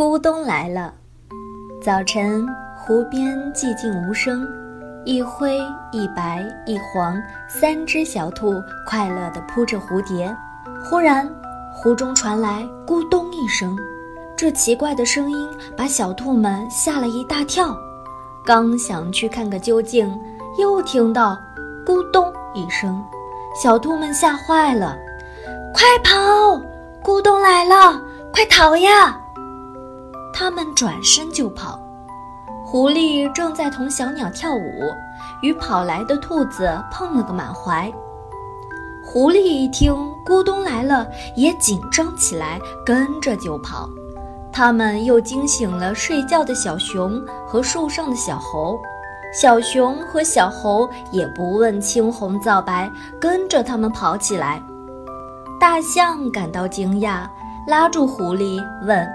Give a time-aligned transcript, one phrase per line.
[0.00, 0.94] 咕咚来了。
[1.82, 4.48] 早晨，湖边寂静无声，
[5.04, 5.58] 一灰
[5.92, 10.34] 一白一黄，三只小兔快乐地扑着蝴蝶。
[10.82, 11.30] 忽然，
[11.70, 13.76] 湖中传来咕咚一声，
[14.34, 17.76] 这奇怪的声音把小兔们吓了一大跳。
[18.42, 20.18] 刚想去看个究竟，
[20.58, 21.38] 又听到
[21.84, 23.04] 咕咚一声，
[23.54, 24.96] 小兔们吓坏了，
[25.74, 26.58] 快跑！
[27.04, 28.00] 咕咚来了，
[28.32, 29.19] 快逃呀！
[30.32, 31.78] 他们转身就跑。
[32.64, 34.92] 狐狸正在同小鸟跳舞，
[35.42, 37.92] 与跑来的兔子碰了个满怀。
[39.04, 39.92] 狐狸一听
[40.24, 43.88] 咕咚来了，也紧张起来，跟着就跑。
[44.52, 48.78] 他们又惊醒了睡觉的小熊和树上的小猴。
[49.32, 52.90] 小熊和小猴也不问青红皂白，
[53.20, 54.62] 跟着他们跑起来。
[55.60, 57.28] 大象感到惊讶，
[57.66, 59.08] 拉住狐狸问：“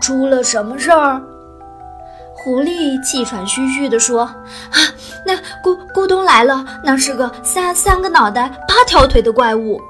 [0.00, 1.22] 出了什么事儿？”
[2.34, 4.22] 狐狸气喘吁吁地说
[4.72, 4.78] ：“啊，
[5.26, 9.80] 那咕咕咚来了，那是个三三个脑袋、八条腿的怪物。”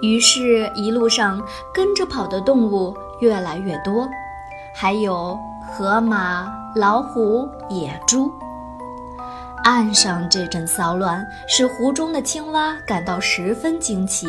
[0.00, 1.42] 于是，一路上
[1.74, 4.08] 跟着跑的动物越来越多，
[4.74, 5.36] 还有
[5.70, 8.32] 河马、老虎、野猪。
[9.64, 14.28] 岸上这阵骚乱使湖中的青蛙感到十分惊奇。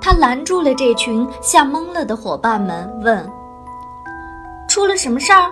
[0.00, 3.24] 他拦住了这群吓懵了的伙伴们，问
[4.72, 5.50] ：“出了什么事儿？”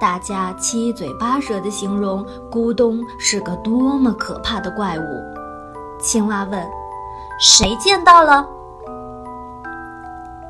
[0.00, 5.02] 大家七嘴八舌地形容咕咚是个多么可怕的怪物。
[6.00, 6.66] 青蛙问
[7.38, 8.48] ：“谁见到了？”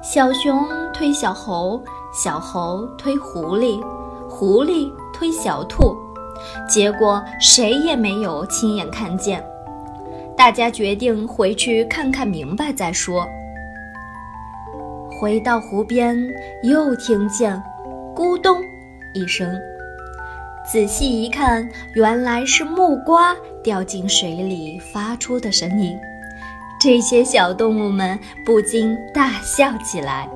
[0.01, 3.83] 小熊推小猴，小猴推狐狸，
[4.29, 5.97] 狐狸推小兔，
[6.69, 9.45] 结果谁也没有亲眼看见。
[10.37, 13.27] 大家决定回去看看明白再说。
[15.25, 16.15] 回到湖边，
[16.63, 17.59] 又听见
[18.15, 18.61] “咕咚”
[19.15, 19.59] 一声，
[20.71, 25.97] 仔细一看，原来是木瓜掉进水里发出的声音。
[26.79, 30.29] 这些小动物们不禁大笑起来。